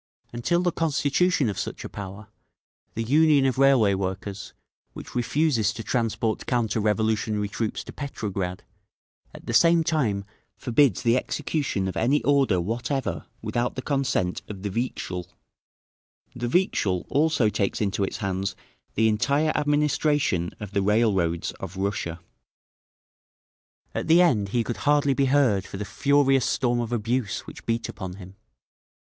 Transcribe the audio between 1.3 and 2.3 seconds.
of such a power,